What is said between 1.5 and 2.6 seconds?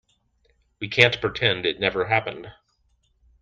it never happened.